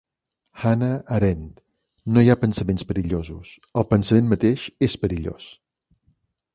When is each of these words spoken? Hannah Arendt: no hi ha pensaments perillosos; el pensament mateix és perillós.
Hannah 0.61 1.03
Arendt: 1.17 1.61
no 2.15 2.23
hi 2.27 2.33
ha 2.33 2.37
pensaments 2.45 2.87
perillosos; 2.93 3.53
el 3.83 3.87
pensament 3.93 4.35
mateix 4.35 4.69
és 4.91 5.01
perillós. 5.07 5.51